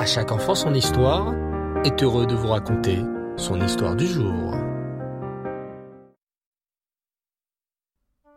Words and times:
À 0.00 0.06
chaque 0.06 0.32
enfant 0.32 0.54
son 0.54 0.72
histoire 0.72 1.34
est 1.84 2.02
heureux 2.02 2.26
de 2.26 2.34
vous 2.34 2.48
raconter 2.48 3.00
son 3.36 3.60
histoire 3.60 3.94
du 3.94 4.06
jour. 4.06 4.54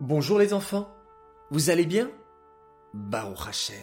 Bonjour 0.02 0.40
les 0.40 0.54
enfants, 0.54 0.90
vous 1.52 1.70
allez 1.70 1.86
bien? 1.86 2.12
Baruch 2.94 3.48
Hashem. 3.48 3.78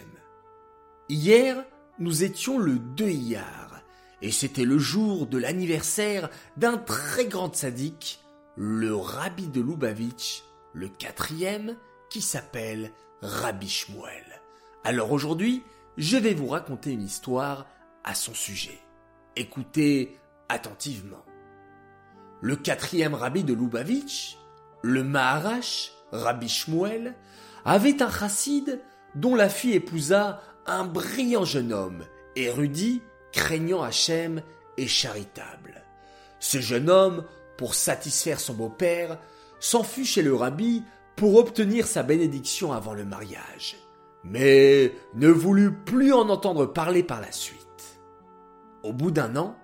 Hier, 1.08 1.64
nous 1.98 2.22
étions 2.22 2.58
le 2.58 2.78
2 2.78 3.08
Iyar, 3.08 3.80
et 4.20 4.30
c'était 4.30 4.66
le 4.66 4.76
jour 4.76 5.26
de 5.26 5.38
l'anniversaire 5.38 6.28
d'un 6.58 6.76
très 6.76 7.24
grand 7.24 7.54
sadique, 7.54 8.20
le 8.56 8.94
Rabbi 8.94 9.46
de 9.46 9.62
Lubavitch, 9.62 10.42
le 10.74 10.88
quatrième, 10.88 11.76
qui 12.10 12.20
s'appelle 12.20 12.92
Rabbi 13.22 13.70
Shmuel. 13.70 14.42
Alors 14.84 15.12
aujourd'hui, 15.12 15.62
je 15.96 16.16
vais 16.16 16.34
vous 16.34 16.48
raconter 16.48 16.92
une 16.92 17.02
histoire 17.02 17.66
à 18.04 18.14
son 18.14 18.34
sujet. 18.34 18.78
Écoutez 19.36 20.18
attentivement. 20.48 21.24
Le 22.40 22.56
quatrième 22.56 23.14
rabbi 23.14 23.44
de 23.44 23.54
Lubavitch, 23.54 24.38
le 24.82 25.04
Maharash, 25.04 25.92
Rabbi 26.12 26.48
Shmuel, 26.48 27.14
avait 27.64 28.02
un 28.02 28.10
chassid 28.10 28.80
dont 29.14 29.34
la 29.34 29.48
fille 29.48 29.74
épousa 29.74 30.40
un 30.66 30.84
brillant 30.84 31.44
jeune 31.44 31.72
homme, 31.72 32.04
érudit, 32.36 33.02
craignant 33.32 33.82
Hachem 33.82 34.42
et 34.76 34.86
charitable. 34.86 35.84
Ce 36.38 36.60
jeune 36.60 36.88
homme, 36.88 37.24
pour 37.58 37.74
satisfaire 37.74 38.40
son 38.40 38.54
beau-père, 38.54 39.18
s'enfuit 39.58 40.06
chez 40.06 40.22
le 40.22 40.34
rabbi 40.34 40.82
pour 41.16 41.36
obtenir 41.36 41.86
sa 41.86 42.02
bénédiction 42.02 42.72
avant 42.72 42.94
le 42.94 43.04
mariage 43.04 43.76
mais 44.24 44.92
ne 45.14 45.28
voulut 45.28 45.72
plus 45.72 46.12
en 46.12 46.28
entendre 46.28 46.66
parler 46.66 47.02
par 47.02 47.20
la 47.20 47.32
suite. 47.32 47.60
Au 48.82 48.92
bout 48.92 49.10
d'un 49.10 49.36
an, 49.36 49.56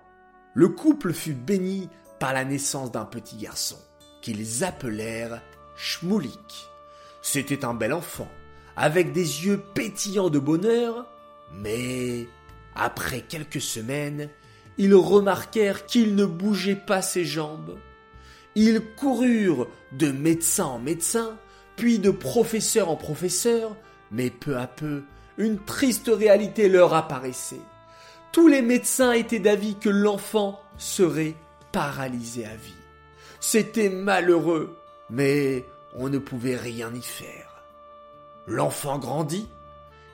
le 0.53 0.69
couple 0.69 1.13
fut 1.13 1.33
béni 1.33 1.89
par 2.19 2.33
la 2.33 2.45
naissance 2.45 2.91
d'un 2.91 3.05
petit 3.05 3.37
garçon, 3.37 3.77
qu'ils 4.21 4.63
appelèrent 4.63 5.41
Shmoulik. 5.75 6.67
C'était 7.21 7.65
un 7.65 7.73
bel 7.73 7.93
enfant, 7.93 8.27
avec 8.75 9.11
des 9.11 9.45
yeux 9.45 9.61
pétillants 9.73 10.29
de 10.29 10.39
bonheur, 10.39 11.05
mais 11.53 12.27
après 12.75 13.21
quelques 13.21 13.61
semaines, 13.61 14.29
ils 14.77 14.95
remarquèrent 14.95 15.85
qu'il 15.85 16.15
ne 16.15 16.25
bougeait 16.25 16.75
pas 16.75 17.01
ses 17.01 17.25
jambes. 17.25 17.77
Ils 18.55 18.81
coururent 18.95 19.67
de 19.91 20.11
médecin 20.11 20.65
en 20.65 20.79
médecin, 20.79 21.37
puis 21.75 21.99
de 21.99 22.09
professeur 22.09 22.89
en 22.89 22.95
professeur, 22.95 23.75
mais 24.11 24.29
peu 24.29 24.57
à 24.57 24.67
peu, 24.67 25.03
une 25.37 25.59
triste 25.59 26.11
réalité 26.13 26.69
leur 26.69 26.93
apparaissait. 26.93 27.61
Tous 28.31 28.47
les 28.47 28.61
médecins 28.61 29.13
étaient 29.13 29.39
d'avis 29.39 29.75
que 29.75 29.89
l'enfant 29.89 30.61
serait 30.77 31.35
paralysé 31.71 32.45
à 32.45 32.55
vie. 32.55 32.73
C'était 33.39 33.89
malheureux, 33.89 34.77
mais 35.09 35.65
on 35.95 36.09
ne 36.09 36.17
pouvait 36.17 36.55
rien 36.55 36.93
y 36.93 37.01
faire. 37.01 37.63
L'enfant 38.47 38.97
grandit, 38.97 39.47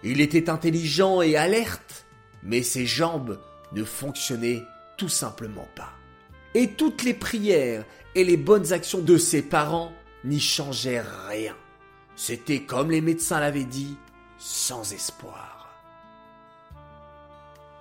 il 0.03 0.21
était 0.21 0.49
intelligent 0.49 1.21
et 1.21 1.35
alerte, 1.35 2.05
mais 2.41 2.63
ses 2.63 2.85
jambes 2.85 3.39
ne 3.71 3.83
fonctionnaient 3.83 4.63
tout 4.97 5.09
simplement 5.09 5.67
pas. 5.75 5.91
Et 6.53 6.71
toutes 6.71 7.03
les 7.03 7.13
prières 7.13 7.85
et 8.15 8.23
les 8.23 8.37
bonnes 8.37 8.73
actions 8.73 9.01
de 9.01 9.17
ses 9.17 9.41
parents 9.41 9.91
n'y 10.23 10.39
changèrent 10.39 11.27
rien. 11.27 11.55
C'était 12.15 12.63
comme 12.63 12.91
les 12.91 13.01
médecins 13.01 13.39
l'avaient 13.39 13.63
dit, 13.63 13.97
sans 14.37 14.93
espoir. 14.93 15.69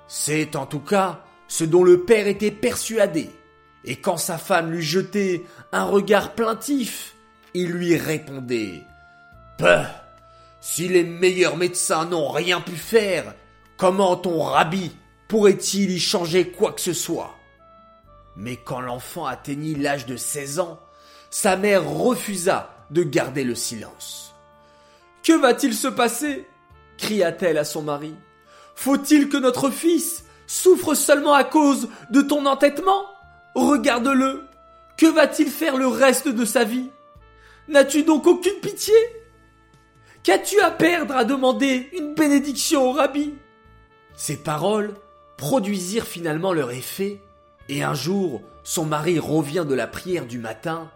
C'est 0.08 0.56
en 0.56 0.66
tout 0.66 0.80
cas 0.80 1.24
ce 1.48 1.64
dont 1.64 1.84
le 1.84 2.04
père 2.04 2.26
était 2.28 2.50
persuadé, 2.50 3.30
et 3.84 3.96
quand 3.96 4.16
sa 4.16 4.38
femme 4.38 4.70
lui 4.70 4.82
jetait 4.82 5.44
un 5.72 5.84
regard 5.84 6.32
plaintif, 6.34 7.14
il 7.54 7.70
lui 7.70 7.96
répondait 7.96 8.82
Peuh 9.58 9.84
Si 10.60 10.88
les 10.88 11.04
meilleurs 11.04 11.56
médecins 11.56 12.06
n'ont 12.06 12.30
rien 12.30 12.60
pu 12.60 12.76
faire, 12.76 13.34
comment 13.76 14.16
ton 14.16 14.42
rabbi 14.42 14.92
pourrait-il 15.28 15.90
y 15.90 16.00
changer 16.00 16.48
quoi 16.48 16.72
que 16.72 16.80
ce 16.80 16.94
soit? 16.94 17.34
Mais 18.36 18.56
quand 18.56 18.80
l'enfant 18.80 19.26
atteignit 19.26 19.74
l'âge 19.74 20.06
de 20.06 20.16
16 20.16 20.60
ans, 20.60 20.80
sa 21.30 21.56
mère 21.56 21.88
refusa 21.88 22.70
de 22.90 23.02
garder 23.02 23.44
le 23.44 23.54
silence. 23.54 24.31
Que 25.22 25.32
va-t-il 25.32 25.74
se 25.74 25.88
passer 25.88 26.46
cria-t-elle 26.98 27.58
à 27.58 27.64
son 27.64 27.82
mari. 27.82 28.14
Faut-il 28.74 29.28
que 29.28 29.36
notre 29.36 29.70
fils 29.70 30.24
souffre 30.46 30.94
seulement 30.94 31.34
à 31.34 31.44
cause 31.44 31.88
de 32.10 32.22
ton 32.22 32.46
entêtement? 32.46 33.06
Regarde-le. 33.54 34.44
Que 34.96 35.06
va-t-il 35.06 35.48
faire 35.48 35.76
le 35.76 35.86
reste 35.86 36.28
de 36.28 36.44
sa 36.44 36.64
vie? 36.64 36.90
N'as-tu 37.68 38.02
donc 38.02 38.26
aucune 38.26 38.60
pitié? 38.60 38.94
Qu'as-tu 40.22 40.60
à 40.60 40.70
perdre? 40.70 41.16
à 41.16 41.24
demander 41.24 41.88
une 41.92 42.14
bénédiction 42.14 42.88
au 42.88 42.92
rabbi. 42.92 43.34
Ces 44.14 44.36
paroles 44.36 44.94
produisirent 45.36 46.06
finalement 46.06 46.52
leur 46.52 46.70
effet, 46.70 47.20
et 47.68 47.82
un 47.82 47.94
jour 47.94 48.42
son 48.62 48.84
mari 48.84 49.18
revient 49.18 49.64
de 49.68 49.74
la 49.74 49.88
prière 49.88 50.26
du 50.26 50.38
matin 50.38 50.90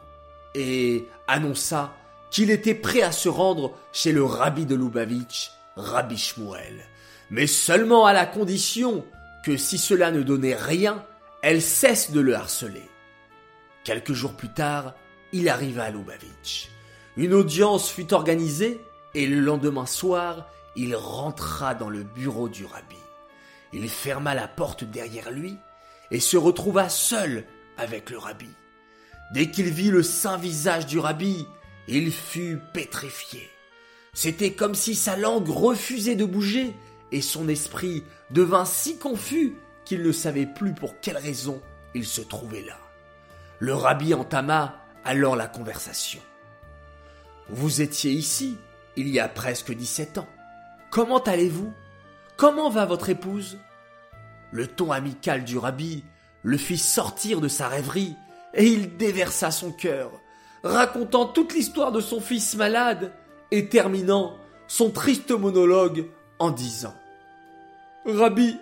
et 0.54 1.06
annonça 1.26 1.92
qu'il 2.30 2.50
était 2.50 2.74
prêt 2.74 3.02
à 3.02 3.12
se 3.12 3.28
rendre 3.28 3.72
chez 3.92 4.12
le 4.12 4.24
rabbi 4.24 4.66
de 4.66 4.74
Lubavitch, 4.74 5.52
Rabbi 5.76 6.16
Shmuel, 6.16 6.84
mais 7.30 7.46
seulement 7.46 8.06
à 8.06 8.12
la 8.12 8.26
condition 8.26 9.04
que 9.44 9.56
si 9.56 9.78
cela 9.78 10.10
ne 10.10 10.22
donnait 10.22 10.56
rien, 10.56 11.04
elle 11.42 11.62
cesse 11.62 12.10
de 12.10 12.20
le 12.20 12.34
harceler. 12.34 12.88
Quelques 13.84 14.12
jours 14.12 14.34
plus 14.34 14.52
tard, 14.52 14.94
il 15.32 15.48
arriva 15.48 15.84
à 15.84 15.90
Lubavitch. 15.90 16.70
Une 17.16 17.34
audience 17.34 17.90
fut 17.90 18.12
organisée 18.12 18.80
et 19.14 19.26
le 19.26 19.40
lendemain 19.40 19.86
soir, 19.86 20.48
il 20.74 20.94
rentra 20.94 21.74
dans 21.74 21.88
le 21.88 22.02
bureau 22.02 22.48
du 22.48 22.64
rabbi. 22.64 22.96
Il 23.72 23.88
ferma 23.88 24.34
la 24.34 24.48
porte 24.48 24.84
derrière 24.84 25.30
lui 25.30 25.56
et 26.10 26.20
se 26.20 26.36
retrouva 26.36 26.88
seul 26.88 27.44
avec 27.78 28.10
le 28.10 28.18
rabbi. 28.18 28.50
Dès 29.32 29.50
qu'il 29.50 29.70
vit 29.70 29.90
le 29.90 30.02
saint 30.02 30.36
visage 30.36 30.86
du 30.86 30.98
rabbi, 30.98 31.46
il 31.88 32.12
fut 32.12 32.58
pétrifié. 32.72 33.48
C'était 34.12 34.52
comme 34.52 34.74
si 34.74 34.94
sa 34.94 35.16
langue 35.16 35.48
refusait 35.48 36.16
de 36.16 36.24
bouger 36.24 36.74
et 37.12 37.20
son 37.20 37.48
esprit 37.48 38.02
devint 38.30 38.64
si 38.64 38.98
confus 38.98 39.54
qu'il 39.84 40.02
ne 40.02 40.12
savait 40.12 40.46
plus 40.46 40.74
pour 40.74 41.00
quelle 41.00 41.18
raison 41.18 41.60
il 41.94 42.06
se 42.06 42.20
trouvait 42.20 42.62
là. 42.62 42.78
Le 43.58 43.74
rabbi 43.74 44.14
entama 44.14 44.80
alors 45.04 45.36
la 45.36 45.46
conversation. 45.46 46.20
Vous 47.48 47.80
étiez 47.80 48.10
ici 48.10 48.56
il 48.96 49.08
y 49.08 49.20
a 49.20 49.28
presque 49.28 49.72
dix-sept 49.72 50.18
ans. 50.18 50.28
Comment 50.90 51.22
allez-vous? 51.22 51.72
Comment 52.36 52.70
va 52.70 52.86
votre 52.86 53.10
épouse? 53.10 53.58
Le 54.50 54.66
ton 54.66 54.90
amical 54.92 55.44
du 55.44 55.58
rabbi 55.58 56.04
le 56.42 56.56
fit 56.56 56.78
sortir 56.78 57.40
de 57.40 57.48
sa 57.48 57.68
rêverie 57.68 58.14
et 58.54 58.64
il 58.64 58.96
déversa 58.96 59.50
son 59.50 59.72
cœur 59.72 60.12
racontant 60.62 61.26
toute 61.26 61.54
l'histoire 61.54 61.92
de 61.92 62.00
son 62.00 62.20
fils 62.20 62.56
malade 62.56 63.12
et 63.50 63.68
terminant 63.68 64.36
son 64.66 64.90
triste 64.90 65.30
monologue 65.30 66.06
en 66.38 66.50
disant 66.50 66.94
Rabbi, 68.04 68.56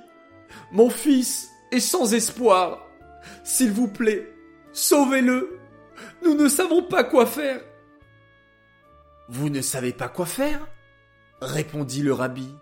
mon 0.72 0.91
fils 0.91 1.50
est 1.72 1.81
sans 1.81 2.15
espoir. 2.15 2.87
S'il 3.43 3.72
vous 3.72 3.88
plaît, 3.88 4.33
sauvez-le. 4.72 5.59
Nous 6.22 6.34
ne 6.34 6.49
savons 6.49 6.83
pas 6.83 7.04
quoi 7.04 7.27
faire. 7.27 7.60
Vous 9.28 9.49
ne 9.49 9.60
savez 9.60 9.93
pas 9.93 10.09
quoi 10.09 10.27
faire? 10.27 10.66
répondit 11.41 12.03
le 12.03 12.15
rabbi. 12.15 12.54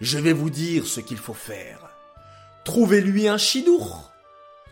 Je 0.00 0.18
vais 0.18 0.32
vous 0.32 0.50
dire 0.50 0.86
ce 0.86 1.00
qu'il 1.00 1.18
faut 1.18 1.34
faire. 1.34 1.90
Trouvez-lui 2.64 3.28
un 3.28 3.38
chidour. 3.38 4.12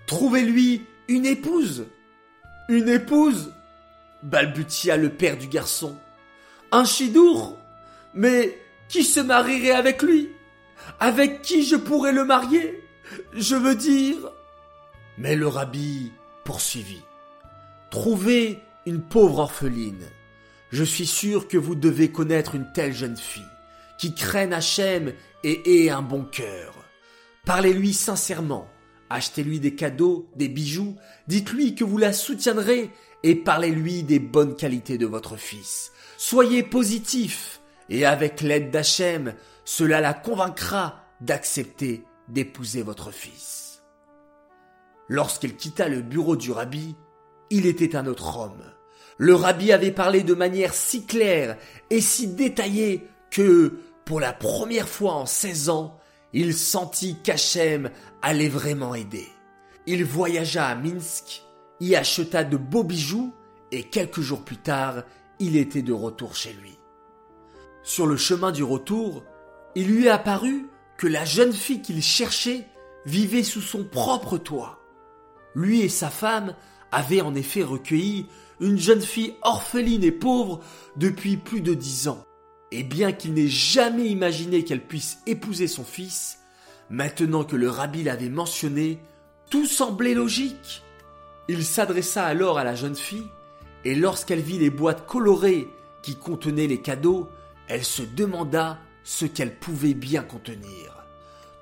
Trouvez-lui 0.06 0.86
une 1.08 1.26
épouse. 1.26 1.86
Une 2.68 2.88
épouse 2.88 3.52
balbutia 4.22 4.96
le 4.96 5.10
père 5.10 5.36
du 5.36 5.48
garçon. 5.48 5.96
Un 6.72 6.84
chidour 6.84 7.58
Mais 8.14 8.58
qui 8.88 9.04
se 9.04 9.20
marierait 9.20 9.72
avec 9.72 10.02
lui? 10.02 10.30
Avec 11.00 11.42
qui 11.42 11.64
je 11.64 11.76
pourrais 11.76 12.12
le 12.12 12.24
marier? 12.24 12.82
Je 13.34 13.56
veux 13.56 13.74
dire. 13.74 14.16
Mais 15.16 15.34
le 15.34 15.48
rabbi 15.48 16.12
poursuivit. 16.44 17.02
Trouvez 17.90 18.60
une 18.86 19.02
pauvre 19.02 19.38
orpheline. 19.40 20.06
Je 20.70 20.84
suis 20.84 21.06
sûr 21.06 21.48
que 21.48 21.56
vous 21.56 21.74
devez 21.74 22.12
connaître 22.12 22.54
une 22.54 22.70
telle 22.72 22.92
jeune 22.92 23.16
fille, 23.16 23.42
qui 23.98 24.14
craigne 24.14 24.52
Hachem 24.52 25.12
et 25.42 25.84
ait 25.84 25.90
un 25.90 26.02
bon 26.02 26.24
cœur. 26.24 26.74
Parlez-lui 27.46 27.94
sincèrement, 27.94 28.70
achetez-lui 29.10 29.60
des 29.60 29.74
cadeaux, 29.74 30.28
des 30.36 30.48
bijoux, 30.48 30.96
dites-lui 31.26 31.74
que 31.74 31.84
vous 31.84 31.98
la 31.98 32.12
soutiendrez 32.12 32.90
et 33.22 33.34
parlez-lui 33.34 34.02
des 34.02 34.18
bonnes 34.18 34.56
qualités 34.56 34.98
de 34.98 35.06
votre 35.06 35.36
fils. 35.36 35.92
Soyez 36.16 36.62
positif, 36.62 37.60
et 37.88 38.04
avec 38.04 38.40
l'aide 38.40 38.70
d'Hachem, 38.70 39.34
cela 39.64 40.00
la 40.00 40.14
convaincra 40.14 41.04
d'accepter 41.20 42.04
d'épouser 42.28 42.82
votre 42.82 43.10
fils. 43.10 43.82
Lorsqu'elle 45.08 45.56
quitta 45.56 45.88
le 45.88 46.02
bureau 46.02 46.36
du 46.36 46.52
rabbi, 46.52 46.94
il 47.50 47.66
était 47.66 47.96
un 47.96 48.06
autre 48.06 48.38
homme. 48.38 48.62
Le 49.16 49.34
rabbi 49.34 49.72
avait 49.72 49.90
parlé 49.90 50.22
de 50.22 50.34
manière 50.34 50.74
si 50.74 51.06
claire 51.06 51.56
et 51.90 52.00
si 52.00 52.28
détaillée 52.28 53.08
que, 53.30 53.78
pour 54.04 54.20
la 54.20 54.32
première 54.32 54.88
fois 54.88 55.14
en 55.14 55.26
16 55.26 55.70
ans, 55.70 55.98
il 56.32 56.54
sentit 56.54 57.16
qu'Hachem 57.22 57.90
allait 58.22 58.48
vraiment 58.48 58.94
aider. 58.94 59.28
Il 59.86 60.04
voyagea 60.04 60.66
à 60.66 60.74
Minsk, 60.74 61.42
y 61.80 61.94
acheta 61.94 62.44
de 62.44 62.56
beaux 62.56 62.84
bijoux 62.84 63.32
et 63.70 63.84
quelques 63.84 64.20
jours 64.20 64.44
plus 64.44 64.58
tard, 64.58 65.04
il 65.38 65.56
était 65.56 65.82
de 65.82 65.92
retour 65.92 66.34
chez 66.34 66.52
lui. 66.52 66.78
Sur 67.82 68.06
le 68.06 68.16
chemin 68.16 68.52
du 68.52 68.62
retour, 68.62 69.24
il 69.74 69.88
lui 69.88 70.08
apparut 70.08 70.68
que 70.96 71.06
la 71.06 71.24
jeune 71.24 71.52
fille 71.52 71.80
qu'il 71.80 72.02
cherchait 72.02 72.66
vivait 73.06 73.44
sous 73.44 73.60
son 73.60 73.84
propre 73.84 74.36
toit. 74.36 74.80
Lui 75.54 75.80
et 75.82 75.88
sa 75.88 76.10
femme 76.10 76.54
avaient 76.92 77.20
en 77.20 77.34
effet 77.34 77.62
recueilli 77.62 78.26
une 78.60 78.78
jeune 78.78 79.00
fille 79.00 79.36
orpheline 79.42 80.04
et 80.04 80.12
pauvre 80.12 80.60
depuis 80.96 81.36
plus 81.36 81.60
de 81.60 81.74
dix 81.74 82.08
ans. 82.08 82.24
Et 82.70 82.82
bien 82.82 83.12
qu'il 83.12 83.34
n'ait 83.34 83.48
jamais 83.48 84.08
imaginé 84.08 84.64
qu'elle 84.64 84.84
puisse 84.84 85.18
épouser 85.26 85.68
son 85.68 85.84
fils, 85.84 86.40
maintenant 86.90 87.44
que 87.44 87.56
le 87.56 87.70
rabbi 87.70 88.02
l'avait 88.02 88.28
mentionné, 88.28 88.98
tout 89.50 89.66
semblait 89.66 90.14
logique. 90.14 90.82
Il 91.48 91.64
s'adressa 91.64 92.24
alors 92.26 92.58
à 92.58 92.64
la 92.64 92.74
jeune 92.74 92.96
fille, 92.96 93.28
et 93.84 93.94
lorsqu'elle 93.94 94.40
vit 94.40 94.58
les 94.58 94.70
boîtes 94.70 95.06
colorées 95.06 95.68
qui 96.02 96.16
contenaient 96.16 96.66
les 96.66 96.82
cadeaux, 96.82 97.28
elle 97.68 97.84
se 97.84 98.02
demanda 98.02 98.78
ce 99.04 99.24
qu'elle 99.24 99.54
pouvait 99.54 99.94
bien 99.94 100.22
contenir. 100.22 101.06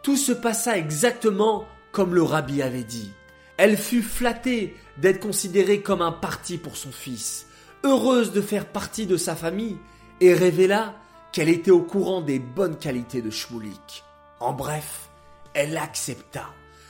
Tout 0.02 0.16
se 0.16 0.32
passa 0.32 0.76
exactement 0.76 1.66
comme 1.92 2.14
le 2.14 2.22
rabbi 2.22 2.62
avait 2.62 2.84
dit. 2.84 3.10
Elle 3.56 3.76
fut 3.76 4.02
flattée 4.02 4.76
d'être 4.98 5.20
considérée 5.20 5.80
comme 5.80 6.02
un 6.02 6.12
parti 6.12 6.58
pour 6.58 6.76
son 6.76 6.92
fils, 6.92 7.46
heureuse 7.84 8.32
de 8.32 8.40
faire 8.40 8.66
partie 8.66 9.06
de 9.06 9.16
sa 9.16 9.34
famille, 9.34 9.78
et 10.20 10.34
révéla 10.34 10.94
qu'elle 11.32 11.48
était 11.48 11.70
au 11.70 11.82
courant 11.82 12.20
des 12.20 12.38
bonnes 12.38 12.78
qualités 12.78 13.22
de 13.22 13.30
Shmulik. 13.30 14.04
En 14.40 14.52
bref, 14.52 15.08
elle 15.54 15.76
accepta. 15.76 16.46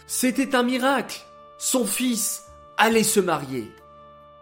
C'était 0.06 0.54
un 0.54 0.62
miracle. 0.62 1.20
Son 1.58 1.84
fils 1.84 2.44
allait 2.76 3.02
se 3.02 3.20
marier. 3.20 3.70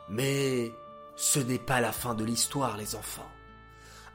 Mais 0.08 0.72
ce 1.16 1.38
n'est 1.38 1.58
pas 1.58 1.80
la 1.80 1.92
fin 1.92 2.14
de 2.14 2.24
l'histoire, 2.24 2.76
les 2.76 2.94
enfants. 2.96 3.30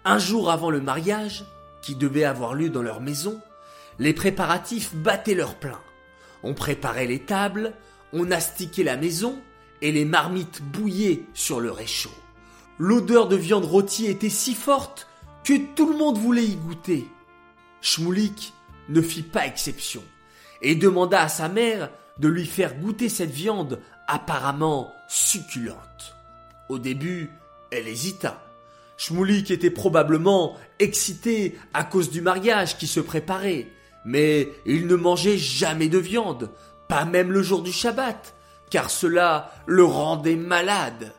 Un 0.06 0.20
jour 0.20 0.52
avant 0.52 0.70
le 0.70 0.82
mariage, 0.82 1.46
qui 1.82 1.96
devait 1.96 2.24
avoir 2.24 2.54
lieu 2.54 2.70
dans 2.70 2.82
leur 2.82 3.02
maison, 3.02 3.42
les 4.00 4.14
préparatifs 4.14 4.94
battaient 4.96 5.36
leur 5.36 5.56
plein. 5.56 5.80
On 6.44 6.54
préparait 6.54 7.08
les 7.08 7.20
tables, 7.20 7.74
on 8.14 8.32
astiquait 8.32 8.84
la 8.84 8.98
maison 8.98 9.42
et 9.82 9.92
les 9.92 10.06
marmites 10.06 10.62
bouillaient 10.62 11.24
sur 11.34 11.60
le 11.60 11.72
réchaud. 11.72 12.14
L'odeur 12.82 13.28
de 13.28 13.36
viande 13.36 13.66
rôtie 13.66 14.06
était 14.06 14.30
si 14.30 14.56
forte 14.56 15.08
que 15.44 15.54
tout 15.76 15.92
le 15.92 15.98
monde 15.98 16.18
voulait 16.18 16.46
y 16.46 16.56
goûter. 16.56 17.10
Shmoulik 17.82 18.54
ne 18.88 19.02
fit 19.02 19.22
pas 19.22 19.46
exception 19.46 20.02
et 20.62 20.76
demanda 20.76 21.22
à 21.22 21.28
sa 21.28 21.50
mère 21.50 21.90
de 22.20 22.30
lui 22.30 22.46
faire 22.46 22.76
goûter 22.76 23.10
cette 23.10 23.32
viande 23.32 23.82
apparemment 24.08 24.94
succulente. 25.10 26.16
Au 26.70 26.80
début, 26.80 27.30
elle 27.70 27.90
hésita. 27.90 28.42
Shmoulik 28.96 29.52
était 29.52 29.72
probablement 29.72 30.56
excité 30.80 31.60
à 31.74 31.84
cause 31.84 32.10
du 32.10 32.22
mariage 32.22 32.78
qui 32.78 32.88
se 32.88 33.02
préparait, 33.02 33.68
mais 34.06 34.48
il 34.66 34.88
ne 34.88 34.96
mangeait 34.96 35.38
jamais 35.38 35.90
de 35.90 35.98
viande, 35.98 36.50
pas 36.88 37.04
même 37.04 37.34
le 37.34 37.44
jour 37.44 37.62
du 37.62 37.74
Shabbat, 37.74 38.36
car 38.70 38.90
cela 38.90 39.52
le 39.66 39.84
rendait 39.84 40.38
malade. 40.38 41.14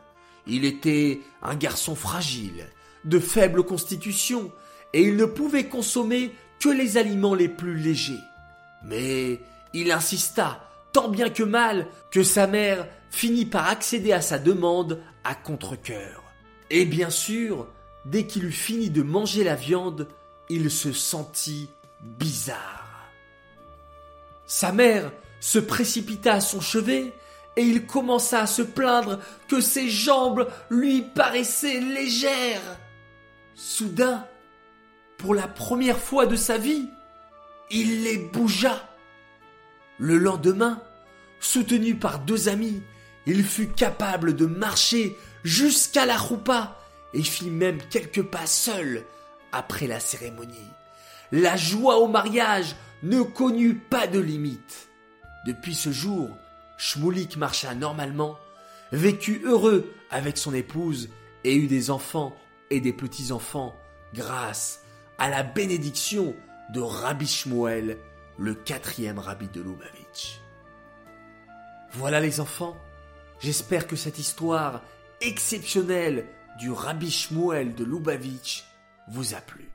Il 0.47 0.65
était 0.65 1.21
un 1.41 1.55
garçon 1.55 1.95
fragile, 1.95 2.67
de 3.05 3.19
faible 3.19 3.63
constitution, 3.63 4.51
et 4.93 5.03
il 5.03 5.15
ne 5.15 5.25
pouvait 5.25 5.67
consommer 5.67 6.33
que 6.59 6.69
les 6.69 6.97
aliments 6.97 7.35
les 7.35 7.49
plus 7.49 7.77
légers. 7.77 8.19
Mais 8.83 9.39
il 9.73 9.91
insista, 9.91 10.67
tant 10.91 11.09
bien 11.09 11.29
que 11.29 11.43
mal, 11.43 11.87
que 12.11 12.23
sa 12.23 12.47
mère 12.47 12.87
finit 13.09 13.45
par 13.45 13.67
accéder 13.67 14.11
à 14.11 14.21
sa 14.21 14.39
demande 14.39 14.99
à 15.23 15.35
contre-cœur. 15.35 16.23
Et 16.69 16.85
bien 16.85 17.09
sûr, 17.09 17.67
dès 18.05 18.25
qu'il 18.25 18.45
eut 18.45 18.51
fini 18.51 18.89
de 18.89 19.03
manger 19.03 19.43
la 19.43 19.55
viande, 19.55 20.07
il 20.49 20.71
se 20.71 20.91
sentit 20.91 21.69
bizarre. 22.01 23.09
Sa 24.45 24.71
mère 24.71 25.11
se 25.39 25.59
précipita 25.59 26.33
à 26.33 26.41
son 26.41 26.61
chevet 26.61 27.13
et 27.57 27.63
il 27.63 27.85
commença 27.85 28.41
à 28.41 28.47
se 28.47 28.61
plaindre 28.61 29.19
que 29.47 29.59
ses 29.59 29.89
jambes 29.89 30.47
lui 30.69 31.01
paraissaient 31.01 31.79
légères. 31.79 32.79
Soudain, 33.55 34.25
pour 35.17 35.35
la 35.35 35.47
première 35.47 35.99
fois 35.99 36.25
de 36.25 36.35
sa 36.35 36.57
vie, 36.57 36.89
il 37.69 38.03
les 38.03 38.17
bougea. 38.17 38.89
Le 39.97 40.17
lendemain, 40.17 40.81
soutenu 41.39 41.95
par 41.95 42.19
deux 42.19 42.49
amis, 42.49 42.81
il 43.25 43.43
fut 43.43 43.67
capable 43.67 44.35
de 44.35 44.45
marcher 44.45 45.17
jusqu'à 45.43 46.05
la 46.05 46.17
roupa 46.17 46.77
et 47.13 47.21
fit 47.21 47.49
même 47.49 47.79
quelques 47.89 48.23
pas 48.23 48.45
seul 48.45 49.03
après 49.51 49.87
la 49.87 49.99
cérémonie. 49.99 50.69
La 51.31 51.55
joie 51.55 51.99
au 51.99 52.07
mariage 52.07 52.75
ne 53.03 53.21
connut 53.21 53.75
pas 53.75 54.07
de 54.07 54.19
limite. 54.19 54.89
Depuis 55.45 55.75
ce 55.75 55.91
jour, 55.91 56.29
Shmoulik 56.81 57.37
marcha 57.37 57.75
normalement, 57.75 58.39
vécut 58.91 59.43
heureux 59.45 59.93
avec 60.09 60.35
son 60.35 60.51
épouse 60.51 61.09
et 61.43 61.55
eut 61.55 61.67
des 61.67 61.91
enfants 61.91 62.35
et 62.71 62.81
des 62.81 62.91
petits-enfants 62.91 63.75
grâce 64.15 64.81
à 65.19 65.29
la 65.29 65.43
bénédiction 65.43 66.35
de 66.73 66.79
Rabbi 66.79 67.27
Shmuel, 67.27 67.99
le 68.39 68.55
quatrième 68.55 69.19
rabbi 69.19 69.47
de 69.49 69.61
Lubavitch. 69.61 70.41
Voilà 71.91 72.19
les 72.19 72.39
enfants, 72.39 72.75
j'espère 73.39 73.85
que 73.85 73.95
cette 73.95 74.17
histoire 74.17 74.81
exceptionnelle 75.21 76.25
du 76.57 76.71
Rabbi 76.71 77.11
Shmuel 77.11 77.75
de 77.75 77.83
Lubavitch 77.83 78.65
vous 79.07 79.35
a 79.35 79.41
plu. 79.41 79.69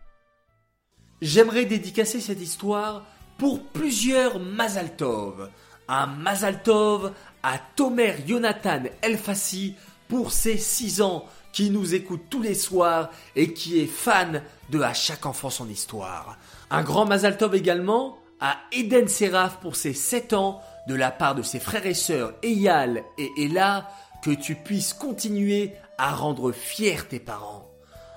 J'aimerais 1.22 1.66
dédicacer 1.66 2.20
cette 2.20 2.40
histoire 2.40 3.06
pour 3.38 3.64
plusieurs 3.68 4.40
Mazaltov. 4.40 5.52
Un 5.88 6.06
Mazaltov 6.06 7.12
à 7.44 7.58
Tomer 7.76 8.16
Jonathan 8.26 8.82
Elfassi 9.02 9.76
pour 10.08 10.32
ses 10.32 10.58
6 10.58 11.00
ans 11.00 11.24
qui 11.52 11.70
nous 11.70 11.94
écoute 11.94 12.24
tous 12.28 12.42
les 12.42 12.54
soirs 12.54 13.10
et 13.36 13.52
qui 13.52 13.80
est 13.80 13.86
fan 13.86 14.42
de 14.70 14.80
À 14.80 14.92
chaque 14.92 15.26
enfant 15.26 15.48
son 15.48 15.68
histoire. 15.68 16.38
Un 16.70 16.82
grand 16.82 17.06
Mazaltov 17.06 17.54
également 17.54 18.18
à 18.40 18.56
Eden 18.72 19.06
Seraf 19.06 19.58
pour 19.60 19.76
ses 19.76 19.94
7 19.94 20.32
ans 20.32 20.60
de 20.88 20.94
la 20.94 21.12
part 21.12 21.36
de 21.36 21.42
ses 21.42 21.60
frères 21.60 21.86
et 21.86 21.94
sœurs 21.94 22.34
Eyal 22.42 23.04
et 23.16 23.30
Ella 23.38 23.88
que 24.22 24.32
tu 24.32 24.56
puisses 24.56 24.92
continuer 24.92 25.72
à 25.98 26.12
rendre 26.12 26.50
fiers 26.50 27.06
tes 27.08 27.20
parents. 27.20 27.70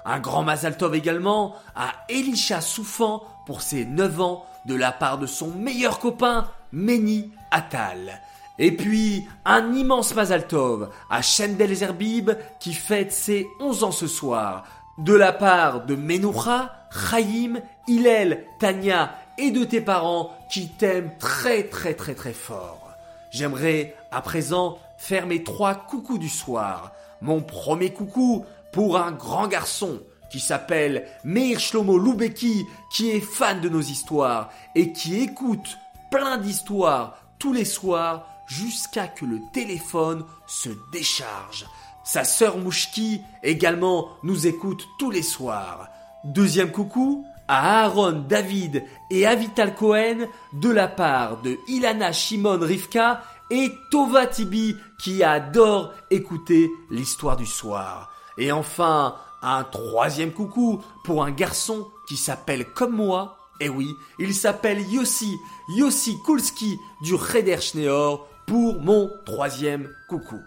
Un 0.05 0.19
grand 0.19 0.41
Mazaltov 0.41 0.95
également 0.95 1.55
à 1.75 1.91
Elisha 2.09 2.61
Soufan 2.61 3.23
pour 3.45 3.61
ses 3.61 3.85
9 3.85 4.21
ans 4.21 4.45
de 4.65 4.73
la 4.73 4.91
part 4.91 5.19
de 5.19 5.27
son 5.27 5.49
meilleur 5.51 5.99
copain, 5.99 6.49
Meni 6.71 7.31
Atal. 7.51 8.21
Et 8.57 8.75
puis, 8.75 9.25
un 9.45 9.73
immense 9.73 10.13
Mazaltov 10.13 10.89
à 11.09 11.21
Shendel 11.21 11.73
Zerbib 11.73 12.31
qui 12.59 12.73
fête 12.73 13.11
ses 13.11 13.47
11 13.61 13.83
ans 13.85 13.91
ce 13.91 14.07
soir, 14.07 14.65
de 14.97 15.13
la 15.13 15.31
part 15.31 15.85
de 15.85 15.95
Menoucha, 15.95 16.73
Chaim, 16.91 17.61
Hillel, 17.87 18.45
Tania 18.59 19.15
et 19.37 19.51
de 19.51 19.63
tes 19.63 19.79
parents 19.79 20.31
qui 20.51 20.67
t'aiment 20.67 21.11
très 21.19 21.63
très 21.63 21.93
très 21.93 22.15
très 22.15 22.33
fort. 22.33 22.89
J'aimerais 23.31 23.95
à 24.11 24.21
présent 24.21 24.77
faire 24.97 25.25
mes 25.25 25.43
trois 25.43 25.75
coucous 25.75 26.17
du 26.17 26.29
soir. 26.29 26.91
Mon 27.21 27.41
premier 27.41 27.93
coucou 27.93 28.45
pour 28.73 28.97
un 28.97 29.11
grand 29.11 29.47
garçon 29.47 30.01
qui 30.29 30.39
s'appelle 30.39 31.07
Meir 31.23 31.59
Shlomo 31.59 31.97
Loubeki, 31.97 32.65
qui 32.91 33.11
est 33.11 33.21
fan 33.21 33.61
de 33.61 33.69
nos 33.69 33.81
histoires 33.81 34.49
et 34.75 34.91
qui 34.91 35.21
écoute 35.21 35.77
plein 36.11 36.37
d'histoires 36.37 37.17
tous 37.39 37.53
les 37.53 37.65
soirs 37.65 38.25
jusqu'à 38.47 39.07
que 39.07 39.25
le 39.25 39.39
téléphone 39.53 40.25
se 40.47 40.69
décharge. 40.91 41.65
Sa 42.03 42.23
sœur 42.23 42.57
Mouchki 42.57 43.21
également 43.43 44.09
nous 44.23 44.47
écoute 44.47 44.87
tous 44.97 45.11
les 45.11 45.21
soirs. 45.21 45.87
Deuxième 46.23 46.71
coucou 46.71 47.25
à 47.47 47.83
Aaron, 47.83 48.25
David 48.27 48.83
et 49.09 49.25
Avital 49.25 49.75
Cohen 49.75 50.27
de 50.53 50.69
la 50.69 50.87
part 50.87 51.41
de 51.41 51.57
Ilana 51.67 52.11
Shimon 52.11 52.59
Rivka 52.59 53.21
et 53.49 53.71
Tova 53.89 54.27
Tibi 54.27 54.75
qui 55.01 55.23
adore 55.23 55.93
écouter 56.09 56.69
l'histoire 56.89 57.37
du 57.37 57.45
soir. 57.45 58.11
Et 58.37 58.51
enfin, 58.51 59.15
un 59.41 59.63
troisième 59.63 60.31
coucou 60.31 60.81
pour 61.03 61.23
un 61.23 61.31
garçon 61.31 61.87
qui 62.07 62.17
s'appelle 62.17 62.65
comme 62.73 62.95
moi 62.95 63.38
Eh 63.59 63.69
oui, 63.69 63.95
il 64.19 64.33
s'appelle 64.33 64.89
Yossi, 64.89 65.37
Yossi 65.69 66.17
Kulski 66.25 66.79
du 67.01 67.15
Reder 67.15 67.59
Schneor 67.59 68.27
pour 68.47 68.81
mon 68.81 69.11
troisième 69.25 69.89
coucou. 70.07 70.39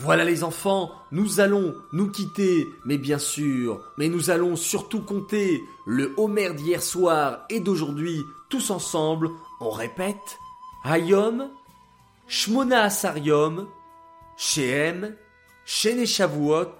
Voilà 0.00 0.24
les 0.24 0.44
enfants, 0.44 0.92
nous 1.10 1.40
allons 1.40 1.74
nous 1.92 2.10
quitter, 2.10 2.68
mais 2.84 2.98
bien 2.98 3.18
sûr, 3.18 3.80
mais 3.96 4.08
nous 4.08 4.30
allons 4.30 4.54
surtout 4.54 5.00
compter 5.00 5.64
le 5.86 6.14
Homer 6.18 6.52
d'hier 6.54 6.82
soir 6.82 7.46
et 7.50 7.58
d'aujourd'hui 7.58 8.22
tous 8.48 8.70
ensemble. 8.70 9.30
On 9.60 9.70
répète 9.70 10.38
Hayom, 10.84 11.50
Shmona 12.28 12.82
Asariom, 12.84 13.66
Shehem, 14.36 15.16
Shene 15.64 16.06
Shavuot, 16.06 16.76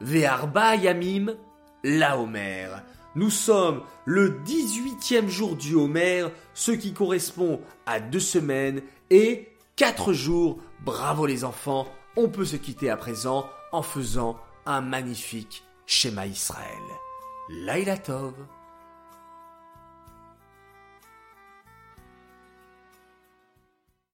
Ve'arba 0.00 0.76
Yamim, 0.76 1.36
la 1.84 2.18
Homer. 2.18 2.68
Nous 3.14 3.30
sommes 3.30 3.82
le 4.04 4.40
18e 4.44 5.28
jour 5.28 5.56
du 5.56 5.74
Homer, 5.74 6.28
ce 6.54 6.72
qui 6.72 6.92
correspond 6.92 7.60
à 7.86 8.00
deux 8.00 8.20
semaines 8.20 8.82
et 9.10 9.48
quatre 9.76 10.12
jours. 10.12 10.58
Bravo 10.84 11.26
les 11.26 11.44
enfants, 11.44 11.86
on 12.16 12.28
peut 12.28 12.44
se 12.44 12.56
quitter 12.56 12.90
à 12.90 12.96
présent 12.96 13.48
en 13.72 13.82
faisant 13.82 14.38
un 14.66 14.80
magnifique 14.80 15.64
schéma 15.86 16.26
Israël. 16.26 16.82
Laila 17.48 17.96
Tov. 17.96 18.34